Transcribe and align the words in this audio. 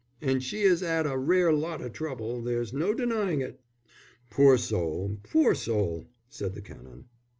And 0.19 0.41
she 0.41 0.63
'as 0.63 0.81
'ad 0.81 1.05
a 1.05 1.15
rare 1.15 1.53
lot 1.53 1.79
of 1.79 1.93
trouble. 1.93 2.41
There's 2.41 2.73
no 2.73 2.91
denying 2.91 3.41
it." 3.41 3.61
"Poor 4.31 4.57
soul, 4.57 5.19
poor 5.21 5.53
soul!" 5.53 6.07
said 6.27 6.55
the 6.55 6.61
Canon. 6.63 7.05